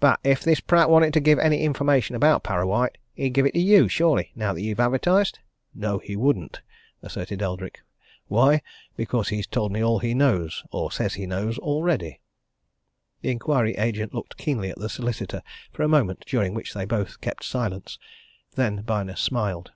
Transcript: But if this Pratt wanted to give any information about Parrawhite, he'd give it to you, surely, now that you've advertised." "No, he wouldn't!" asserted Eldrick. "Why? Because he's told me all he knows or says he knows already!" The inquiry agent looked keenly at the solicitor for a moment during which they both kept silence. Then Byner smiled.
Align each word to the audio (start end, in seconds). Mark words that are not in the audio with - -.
But 0.00 0.20
if 0.24 0.42
this 0.42 0.60
Pratt 0.60 0.88
wanted 0.88 1.12
to 1.12 1.20
give 1.20 1.38
any 1.38 1.62
information 1.62 2.16
about 2.16 2.42
Parrawhite, 2.42 2.96
he'd 3.12 3.34
give 3.34 3.44
it 3.44 3.52
to 3.52 3.60
you, 3.60 3.88
surely, 3.88 4.32
now 4.34 4.54
that 4.54 4.62
you've 4.62 4.80
advertised." 4.80 5.38
"No, 5.74 5.98
he 5.98 6.16
wouldn't!" 6.16 6.62
asserted 7.02 7.42
Eldrick. 7.42 7.82
"Why? 8.26 8.62
Because 8.96 9.28
he's 9.28 9.46
told 9.46 9.72
me 9.72 9.84
all 9.84 9.98
he 9.98 10.14
knows 10.14 10.64
or 10.70 10.90
says 10.90 11.12
he 11.12 11.26
knows 11.26 11.58
already!" 11.58 12.22
The 13.20 13.30
inquiry 13.30 13.74
agent 13.76 14.14
looked 14.14 14.38
keenly 14.38 14.70
at 14.70 14.78
the 14.78 14.88
solicitor 14.88 15.42
for 15.74 15.82
a 15.82 15.88
moment 15.88 16.24
during 16.26 16.54
which 16.54 16.72
they 16.72 16.86
both 16.86 17.20
kept 17.20 17.44
silence. 17.44 17.98
Then 18.54 18.80
Byner 18.80 19.14
smiled. 19.16 19.72